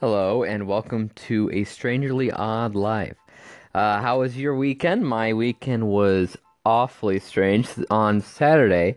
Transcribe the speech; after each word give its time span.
Hello, 0.00 0.44
and 0.44 0.66
welcome 0.66 1.10
to 1.10 1.50
A 1.52 1.64
Strangely 1.64 2.32
Odd 2.32 2.74
Life. 2.74 3.18
Uh, 3.74 4.00
how 4.00 4.20
was 4.20 4.34
your 4.34 4.56
weekend? 4.56 5.06
My 5.06 5.34
weekend 5.34 5.88
was 5.88 6.38
awfully 6.64 7.18
strange. 7.18 7.68
On 7.90 8.22
Saturday, 8.22 8.94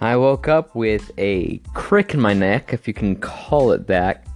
I 0.00 0.16
woke 0.16 0.48
up 0.48 0.74
with 0.74 1.12
a 1.18 1.58
crick 1.72 2.14
in 2.14 2.20
my 2.20 2.34
neck, 2.34 2.72
if 2.72 2.88
you 2.88 2.94
can 2.94 3.14
call 3.14 3.70
it 3.70 3.86
that. 3.86 4.26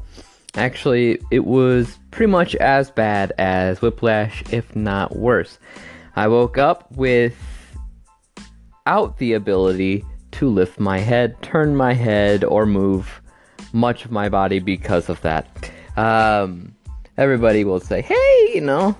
Actually, 0.55 1.19
it 1.33 1.45
was 1.45 1.99
pretty 2.13 2.31
much 2.31 2.55
as 2.55 2.93
bad 2.93 3.33
as 3.37 3.83
whiplash, 3.83 4.45
if 4.53 4.77
not 4.77 5.17
worse. 5.17 5.59
I 6.15 6.29
woke 6.29 6.59
up 6.59 6.93
without 6.93 7.35
the 9.19 9.33
ability 9.33 10.05
to 10.31 10.49
lift 10.49 10.79
my 10.79 11.01
head, 11.01 11.43
turn 11.43 11.75
my 11.75 11.95
head, 11.95 12.45
or 12.45 12.67
move 12.67 13.21
much 13.73 14.05
of 14.05 14.13
my 14.13 14.29
body 14.29 14.61
because 14.61 15.09
of 15.09 15.21
that. 15.23 15.68
Um, 15.99 16.77
everybody 17.17 17.65
will 17.65 17.81
say, 17.81 18.03
"Hey, 18.03 18.51
you 18.55 18.61
know, 18.61 18.97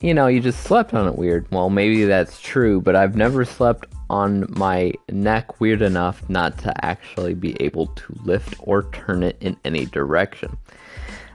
you 0.00 0.12
know, 0.12 0.26
you 0.26 0.40
just 0.40 0.60
slept 0.60 0.92
on 0.92 1.08
it 1.08 1.16
weird." 1.16 1.46
Well, 1.50 1.70
maybe 1.70 2.04
that's 2.04 2.40
true, 2.40 2.80
but 2.82 2.94
I've 2.94 3.16
never 3.16 3.46
slept 3.46 3.86
on 4.10 4.46
my 4.50 4.92
neck 5.10 5.60
weird 5.60 5.80
enough 5.80 6.28
not 6.28 6.58
to 6.58 6.84
actually 6.84 7.32
be 7.32 7.56
able 7.62 7.86
to 7.86 8.04
lift 8.24 8.54
or 8.60 8.82
turn 8.92 9.22
it 9.22 9.38
in 9.40 9.56
any 9.64 9.86
direction. 9.86 10.58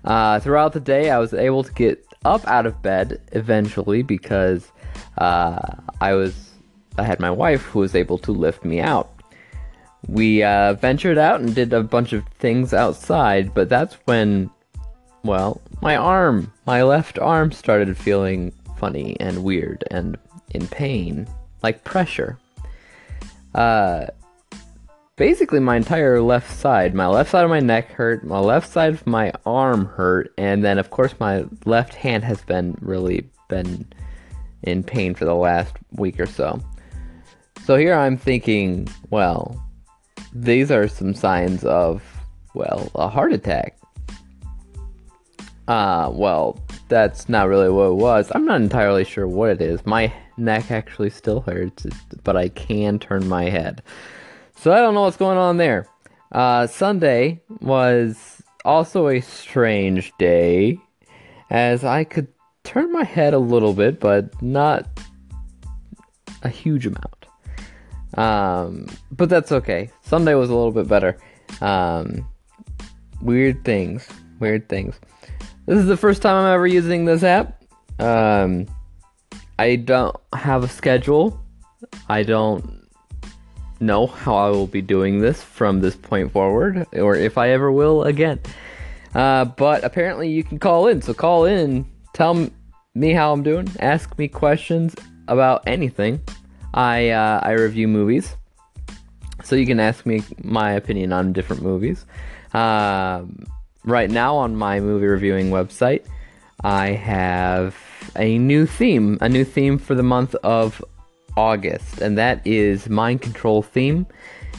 Uh, 0.06 0.40
throughout 0.40 0.74
the 0.74 0.80
day, 0.80 1.10
I 1.10 1.18
was 1.18 1.34
able 1.34 1.64
to 1.64 1.74
get 1.74 2.06
up 2.24 2.46
out 2.48 2.68
of 2.68 2.80
bed 2.84 3.20
eventually 3.32 4.04
because 4.04 4.72
uh, 5.18 5.60
I 6.00 6.14
was 6.14 6.52
I 7.00 7.04
had 7.04 7.20
my 7.20 7.32
wife 7.32 7.64
who 7.64 7.80
was 7.80 7.96
able 7.96 8.20
to 8.20 8.32
lift 8.32 8.64
me 8.64 8.82
out. 8.82 9.10
We 10.08 10.44
uh, 10.44 10.74
ventured 10.74 11.18
out 11.18 11.42
and 11.42 11.56
did 11.56 11.74
a 11.74 11.82
bunch 11.82 12.14
of 12.14 12.24
things 12.38 12.72
outside, 12.72 13.56
but 13.56 13.68
that's 13.68 13.96
when 14.06 14.52
well, 15.24 15.62
my 15.82 15.96
arm, 15.96 16.52
my 16.66 16.84
left 16.84 17.20
arm 17.20 17.52
started 17.52 17.98
feeling 17.98 18.52
funny 18.78 19.18
and 19.20 19.44
weird 19.44 19.84
and 19.92 20.18
in 20.52 20.68
pain, 20.68 21.28
like 21.64 21.84
pressure. 21.84 22.38
Uh, 23.54 24.08
basically, 25.16 25.60
my 25.60 25.76
entire 25.76 26.22
left 26.22 26.52
side, 26.52 26.94
my 26.94 27.08
left 27.08 27.32
side 27.32 27.44
of 27.44 27.50
my 27.50 27.60
neck 27.60 27.92
hurt, 27.92 28.24
my 28.24 28.40
left 28.40 28.70
side 28.70 28.94
of 28.94 29.08
my 29.08 29.32
arm 29.46 29.86
hurt, 29.86 30.34
and 30.38 30.64
then, 30.64 30.78
of 30.78 30.90
course, 30.90 31.14
my 31.20 31.46
left 31.66 31.94
hand 31.94 32.24
has 32.24 32.42
been 32.42 32.78
really 32.82 33.30
been 33.50 33.86
in 34.64 34.84
pain 34.84 35.14
for 35.16 35.26
the 35.26 35.36
last 35.36 35.76
week 35.92 36.20
or 36.20 36.26
so. 36.26 36.62
So 37.66 37.76
here 37.76 37.94
I'm 37.94 38.18
thinking, 38.18 38.88
well, 39.10 39.62
these 40.34 40.72
are 40.72 40.88
some 40.88 41.14
signs 41.14 41.64
of, 41.66 42.04
well, 42.54 42.90
a 42.96 43.10
heart 43.10 43.34
attack. 43.34 43.78
Uh, 45.68 46.10
well, 46.14 46.58
that's 46.88 47.28
not 47.28 47.50
really 47.50 47.70
what 47.70 47.88
it 47.88 47.96
was. 47.96 48.32
I'm 48.34 48.46
not 48.46 48.62
entirely 48.62 49.04
sure 49.04 49.28
what 49.28 49.50
it 49.50 49.62
is. 49.62 49.86
My 49.86 50.14
neck 50.38 50.72
actually 50.72 51.10
still 51.10 51.42
hurts, 51.42 51.86
but 52.24 52.38
I 52.38 52.50
can 52.50 53.00
turn 53.00 53.28
my 53.28 53.50
head. 53.50 53.82
So 54.56 54.72
I 54.72 54.78
don't 54.80 54.94
know 54.94 55.02
what's 55.02 55.18
going 55.18 55.38
on 55.38 55.58
there. 55.58 55.88
Uh, 56.32 56.68
Sunday 56.68 57.42
was 57.62 58.42
also 58.64 59.08
a 59.08 59.22
strange 59.22 60.14
day, 60.18 60.80
as 61.50 61.84
I 61.84 62.04
could 62.04 62.28
turn 62.64 62.92
my 62.92 63.04
head 63.04 63.34
a 63.34 63.40
little 63.40 63.74
bit, 63.74 64.00
but 64.00 64.42
not 64.42 64.88
a 66.44 66.50
huge 66.50 66.86
amount. 66.86 67.26
Um, 68.16 68.88
but 69.12 69.30
that's 69.30 69.52
okay. 69.52 69.90
Sunday 70.02 70.34
was 70.34 70.50
a 70.50 70.56
little 70.56 70.72
bit 70.72 70.88
better. 70.88 71.18
Um, 71.62 72.28
weird 73.22 73.64
things. 73.64 74.08
Weird 74.40 74.70
things. 74.70 75.00
This 75.68 75.80
is 75.80 75.88
the 75.88 75.98
first 75.98 76.22
time 76.22 76.36
I'm 76.36 76.54
ever 76.54 76.66
using 76.66 77.04
this 77.04 77.24
app. 77.24 77.62
Um, 78.00 78.68
I 79.60 79.76
don't 79.76 80.16
have 80.34 80.64
a 80.64 80.68
schedule. 80.70 81.44
I 82.08 82.24
don't 82.24 82.88
know 83.82 84.08
how 84.08 84.36
I 84.36 84.50
will 84.50 84.68
be 84.68 84.82
doing 84.82 85.20
this 85.20 85.44
from 85.44 85.82
this 85.82 85.94
point 85.94 86.32
forward, 86.32 86.88
or 86.94 87.16
if 87.16 87.38
I 87.38 87.50
ever 87.50 87.70
will 87.70 88.04
again. 88.04 88.40
Uh, 89.14 89.44
but 89.44 89.84
apparently, 89.84 90.30
you 90.30 90.42
can 90.42 90.58
call 90.58 90.88
in. 90.88 91.02
So 91.02 91.14
call 91.14 91.44
in, 91.44 91.86
tell 92.14 92.50
me 92.96 93.12
how 93.12 93.34
I'm 93.34 93.44
doing, 93.44 93.68
ask 93.82 94.18
me 94.18 94.30
questions 94.30 94.96
about 95.28 95.64
anything. 95.68 96.22
I 96.74 97.10
uh, 97.10 97.42
I 97.44 97.52
review 97.52 97.90
movies, 97.90 98.38
so 99.44 99.58
you 99.58 99.66
can 99.66 99.82
ask 99.82 100.06
me 100.06 100.24
my 100.42 100.72
opinion 100.72 101.12
on 101.12 101.34
different 101.34 101.62
movies. 101.62 102.06
Um, 102.54 103.46
right 103.88 104.10
now 104.10 104.36
on 104.36 104.56
my 104.56 104.80
movie 104.80 105.08
reviewing 105.08 105.50
website, 105.50 106.06
I 106.64 106.90
have 106.90 107.76
a 108.16 108.38
new 108.38 108.66
theme, 108.66 109.18
a 109.22 109.30
new 109.30 109.46
theme 109.46 109.78
for 109.78 109.96
the 109.96 110.04
month 110.04 110.36
of 110.44 110.84
August, 111.38 112.02
and 112.02 112.18
that 112.18 112.46
is 112.46 112.90
mind 112.90 113.22
control 113.22 113.62
theme. 113.62 114.06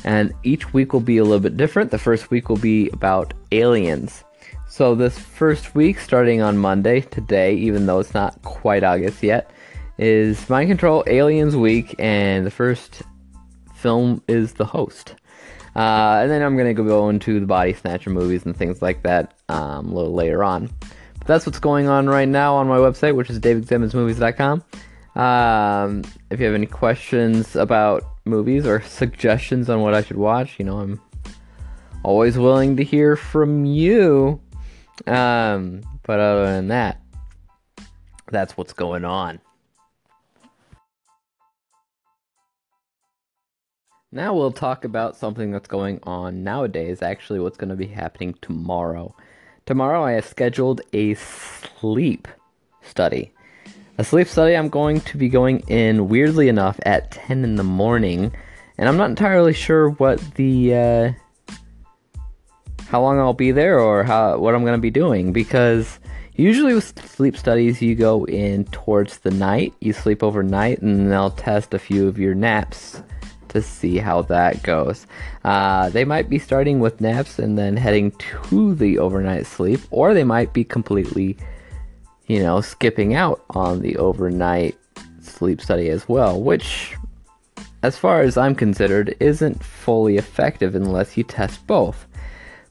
And 0.04 0.32
each 0.44 0.72
week 0.72 0.92
will 0.92 1.00
be 1.00 1.18
a 1.18 1.24
little 1.24 1.40
bit 1.40 1.56
different. 1.56 1.90
The 1.90 1.98
first 1.98 2.30
week 2.30 2.48
will 2.48 2.56
be 2.56 2.88
about 2.90 3.34
aliens. 3.52 4.24
So, 4.68 4.94
this 4.94 5.18
first 5.18 5.74
week, 5.74 5.98
starting 5.98 6.40
on 6.40 6.56
Monday, 6.56 7.00
today, 7.00 7.54
even 7.54 7.86
though 7.86 7.98
it's 7.98 8.14
not 8.14 8.40
quite 8.42 8.84
August 8.84 9.22
yet, 9.22 9.50
is 9.98 10.48
Mind 10.48 10.68
Control 10.68 11.02
Aliens 11.08 11.56
Week, 11.56 11.96
and 11.98 12.46
the 12.46 12.50
first 12.50 13.02
film 13.74 14.22
is 14.28 14.52
The 14.52 14.66
Host. 14.66 15.16
Uh, 15.78 16.22
and 16.22 16.28
then 16.28 16.42
I'm 16.42 16.56
going 16.56 16.74
to 16.74 16.82
go 16.82 17.08
into 17.08 17.38
the 17.38 17.46
Body 17.46 17.72
Snatcher 17.72 18.10
movies 18.10 18.44
and 18.44 18.56
things 18.56 18.82
like 18.82 19.04
that 19.04 19.34
um, 19.48 19.92
a 19.92 19.94
little 19.94 20.12
later 20.12 20.42
on. 20.42 20.68
But 21.20 21.28
that's 21.28 21.46
what's 21.46 21.60
going 21.60 21.86
on 21.86 22.08
right 22.08 22.28
now 22.28 22.56
on 22.56 22.66
my 22.66 22.78
website, 22.78 23.14
which 23.14 23.30
is 23.30 23.38
davidexamensmovies.com. 23.38 24.64
Um, 25.14 26.02
if 26.30 26.40
you 26.40 26.46
have 26.46 26.56
any 26.56 26.66
questions 26.66 27.54
about 27.54 28.02
movies 28.24 28.66
or 28.66 28.80
suggestions 28.88 29.70
on 29.70 29.80
what 29.80 29.94
I 29.94 30.02
should 30.02 30.16
watch, 30.16 30.58
you 30.58 30.64
know, 30.64 30.78
I'm 30.78 31.00
always 32.02 32.36
willing 32.36 32.76
to 32.78 32.82
hear 32.82 33.14
from 33.14 33.64
you. 33.64 34.40
Um, 35.06 35.82
but 36.02 36.18
other 36.18 36.46
than 36.46 36.68
that, 36.68 37.00
that's 38.32 38.56
what's 38.56 38.72
going 38.72 39.04
on. 39.04 39.38
Now 44.10 44.34
we'll 44.34 44.52
talk 44.52 44.86
about 44.86 45.16
something 45.16 45.50
that's 45.50 45.69
going 45.69 46.00
on 46.04 46.42
nowadays, 46.42 47.02
actually, 47.02 47.41
what's 47.41 47.58
going 47.58 47.69
to 47.69 47.76
be 47.76 47.88
happening 47.88 48.34
tomorrow. 48.41 49.14
Tomorrow, 49.66 50.02
I 50.02 50.12
have 50.12 50.24
scheduled 50.24 50.80
a 50.94 51.12
sleep 51.12 52.26
study. 52.80 53.32
A 53.98 54.04
sleep 54.04 54.26
study 54.26 54.56
I'm 54.56 54.70
going 54.70 55.02
to 55.02 55.19
be 55.19 55.28
going 55.28 55.60
in, 55.69 56.08
weirdly 56.08 56.48
enough, 56.48 56.80
at 56.86 57.10
10 57.10 57.44
in 57.44 57.56
the 57.56 57.64
morning. 57.64 58.34
And 58.78 58.88
I'm 58.88 58.96
not 58.96 59.10
entirely 59.10 59.52
sure 59.52 59.91
what 59.91 60.19
the. 60.36 60.75
Uh, 60.75 61.12
how 62.86 63.02
long 63.02 63.19
I'll 63.19 63.34
be 63.34 63.50
there 63.50 63.78
or 63.78 64.04
how 64.04 64.38
what 64.38 64.54
I'm 64.54 64.62
going 64.62 64.78
to 64.78 64.80
be 64.80 64.90
doing 64.90 65.34
because 65.34 65.98
usually 66.34 66.72
with 66.72 67.06
sleep 67.06 67.36
studies 67.36 67.82
you 67.82 67.94
go 67.94 68.25
in 68.25 68.64
towards 68.66 69.19
the 69.19 69.30
night, 69.30 69.75
you 69.82 69.92
sleep 69.92 70.22
overnight 70.22 70.80
and 70.80 71.12
they'll 71.12 71.32
test 71.32 71.75
a 71.75 71.78
few 71.78 72.08
of 72.08 72.19
your 72.19 72.34
naps 72.34 73.02
to 73.48 73.62
see 73.62 73.98
how 73.98 74.22
that 74.22 74.62
goes. 74.62 75.06
Uh, 75.44 75.88
they 75.91 76.04
might 76.04 76.28
be 76.28 76.38
starting 76.38 76.81
with 76.81 77.00
naps 77.00 77.38
and 77.38 77.59
then 77.59 77.76
heading 77.76 78.10
to 78.50 78.75
the 78.75 78.98
overnight 78.98 79.47
sleep, 79.47 79.81
or 79.91 80.14
they 80.14 80.25
might 80.25 80.53
be 80.53 80.64
completely, 80.64 81.36
you 82.26 82.42
know, 82.42 82.60
skipping 82.60 83.14
out 83.14 83.44
on 83.50 83.81
the 83.81 83.97
overnight 83.97 84.76
sleep 85.20 85.60
study 85.60 85.88
as 85.88 86.08
well, 86.08 86.41
which, 86.41 86.97
as 87.82 87.97
far 87.97 88.20
as 88.22 88.37
I'm 88.37 88.54
considered, 88.54 89.16
isn't 89.20 89.62
fully 89.62 90.16
effective 90.16 90.75
unless 90.75 91.16
you 91.16 91.25
test 91.25 91.66
both. 91.66 92.06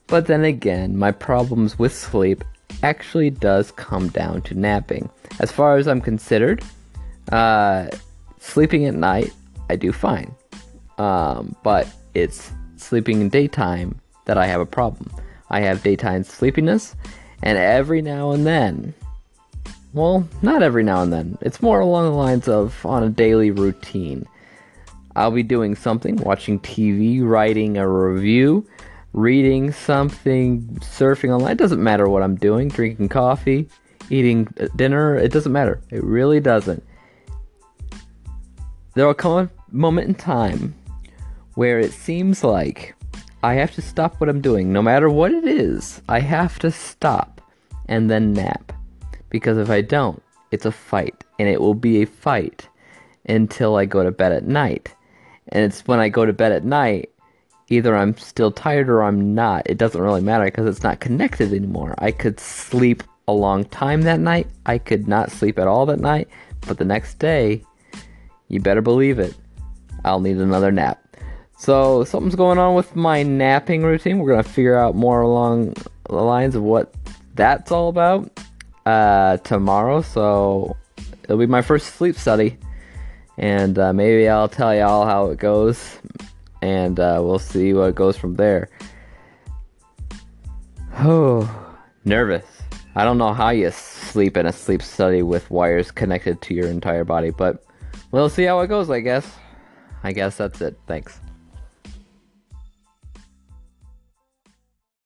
But 0.06 0.26
then 0.26 0.44
again, 0.44 0.96
my 0.96 1.12
problems 1.12 1.78
with 1.78 1.94
sleep 1.94 2.44
actually 2.82 3.30
does 3.30 3.70
come 3.72 4.08
down 4.08 4.42
to 4.42 4.54
napping. 4.54 5.10
As 5.40 5.52
far 5.52 5.76
as 5.76 5.86
I'm 5.86 6.00
considered, 6.00 6.62
uh, 7.30 7.88
sleeping 8.40 8.86
at 8.86 8.94
night, 8.94 9.32
I 9.68 9.76
do 9.76 9.92
fine. 9.92 10.34
Um, 10.98 11.54
but 11.62 11.88
it's 12.14 12.50
sleeping 12.76 13.20
in 13.20 13.28
daytime 13.28 14.00
that 14.24 14.36
I 14.36 14.46
have 14.46 14.60
a 14.60 14.66
problem. 14.66 15.10
I 15.50 15.60
have 15.60 15.82
daytime 15.82 16.24
sleepiness, 16.24 16.94
and 17.42 17.56
every 17.56 18.02
now 18.02 18.32
and 18.32 18.46
then, 18.46 18.94
well, 19.94 20.28
not 20.42 20.62
every 20.62 20.82
now 20.82 21.02
and 21.02 21.12
then, 21.12 21.38
it's 21.40 21.62
more 21.62 21.80
along 21.80 22.04
the 22.04 22.16
lines 22.16 22.48
of 22.48 22.84
on 22.84 23.02
a 23.02 23.08
daily 23.08 23.50
routine. 23.50 24.26
I'll 25.16 25.30
be 25.30 25.42
doing 25.42 25.74
something, 25.74 26.16
watching 26.16 26.60
TV, 26.60 27.22
writing 27.22 27.76
a 27.76 27.88
review, 27.88 28.66
reading 29.12 29.72
something, 29.72 30.62
surfing 30.80 31.30
online. 31.30 31.52
It 31.52 31.58
doesn't 31.58 31.82
matter 31.82 32.08
what 32.08 32.22
I'm 32.22 32.36
doing, 32.36 32.68
drinking 32.68 33.08
coffee, 33.08 33.68
eating 34.10 34.46
dinner. 34.76 35.16
It 35.16 35.32
doesn't 35.32 35.50
matter. 35.50 35.80
It 35.90 36.04
really 36.04 36.40
doesn't. 36.40 36.84
There 38.94 39.06
will 39.06 39.14
come 39.14 39.38
a 39.38 39.74
moment 39.74 40.08
in 40.08 40.14
time 40.14 40.74
where 41.58 41.80
it 41.80 41.92
seems 41.92 42.44
like 42.44 42.94
I 43.42 43.54
have 43.54 43.74
to 43.74 43.82
stop 43.82 44.20
what 44.20 44.28
I'm 44.28 44.40
doing, 44.40 44.72
no 44.72 44.80
matter 44.80 45.10
what 45.10 45.32
it 45.32 45.44
is. 45.44 46.00
I 46.08 46.20
have 46.20 46.56
to 46.60 46.70
stop 46.70 47.40
and 47.88 48.08
then 48.08 48.32
nap. 48.32 48.72
Because 49.28 49.58
if 49.58 49.68
I 49.68 49.80
don't, 49.80 50.22
it's 50.52 50.66
a 50.66 50.70
fight, 50.70 51.24
and 51.40 51.48
it 51.48 51.60
will 51.60 51.74
be 51.74 52.00
a 52.00 52.06
fight 52.06 52.68
until 53.28 53.74
I 53.74 53.86
go 53.86 54.04
to 54.04 54.12
bed 54.12 54.30
at 54.30 54.46
night. 54.46 54.94
And 55.48 55.64
it's 55.64 55.84
when 55.84 55.98
I 55.98 56.08
go 56.08 56.24
to 56.24 56.32
bed 56.32 56.52
at 56.52 56.64
night, 56.64 57.10
either 57.70 57.96
I'm 57.96 58.16
still 58.18 58.52
tired 58.52 58.88
or 58.88 59.02
I'm 59.02 59.34
not. 59.34 59.68
It 59.68 59.78
doesn't 59.78 60.00
really 60.00 60.22
matter 60.22 60.44
because 60.44 60.68
it's 60.68 60.84
not 60.84 61.00
connected 61.00 61.52
anymore. 61.52 61.96
I 61.98 62.12
could 62.12 62.38
sleep 62.38 63.02
a 63.26 63.32
long 63.32 63.64
time 63.64 64.02
that 64.02 64.20
night, 64.20 64.46
I 64.66 64.78
could 64.78 65.08
not 65.08 65.32
sleep 65.32 65.58
at 65.58 65.66
all 65.66 65.86
that 65.86 65.98
night, 65.98 66.28
but 66.68 66.78
the 66.78 66.84
next 66.84 67.18
day, 67.18 67.64
you 68.46 68.60
better 68.60 68.80
believe 68.80 69.18
it, 69.18 69.34
I'll 70.04 70.20
need 70.20 70.36
another 70.36 70.70
nap. 70.70 71.02
So, 71.58 72.04
something's 72.04 72.36
going 72.36 72.58
on 72.58 72.76
with 72.76 72.94
my 72.94 73.24
napping 73.24 73.82
routine. 73.82 74.20
We're 74.20 74.36
to 74.36 74.48
figure 74.48 74.78
out 74.78 74.94
more 74.94 75.22
along 75.22 75.74
the 76.08 76.14
lines 76.14 76.54
of 76.54 76.62
what 76.62 76.94
that's 77.34 77.72
all 77.72 77.88
about 77.88 78.30
uh, 78.86 79.38
tomorrow. 79.38 80.02
So, 80.02 80.76
it'll 81.24 81.36
be 81.36 81.46
my 81.46 81.62
first 81.62 81.96
sleep 81.96 82.16
study. 82.16 82.58
And 83.38 83.78
uh, 83.78 83.92
maybe 83.92 84.28
I'll 84.28 84.48
tell 84.48 84.74
y'all 84.74 85.04
how 85.04 85.26
it 85.30 85.38
goes. 85.38 85.98
And 86.62 86.98
uh, 86.98 87.20
we'll 87.22 87.38
see 87.40 87.72
what 87.72 87.94
goes 87.94 88.16
from 88.16 88.34
there. 88.34 88.68
Oh, 90.98 91.74
nervous. 92.04 92.44
I 92.94 93.04
don't 93.04 93.18
know 93.18 93.32
how 93.32 93.50
you 93.50 93.70
sleep 93.70 94.36
in 94.36 94.46
a 94.46 94.52
sleep 94.52 94.82
study 94.82 95.22
with 95.22 95.50
wires 95.50 95.90
connected 95.90 96.40
to 96.42 96.54
your 96.54 96.66
entire 96.66 97.04
body, 97.04 97.30
but 97.30 97.64
we'll 98.10 98.28
see 98.28 98.44
how 98.44 98.60
it 98.60 98.68
goes, 98.68 98.90
I 98.90 99.00
guess. 99.00 99.30
I 100.02 100.12
guess 100.12 100.36
that's 100.36 100.60
it. 100.60 100.78
Thanks. 100.86 101.20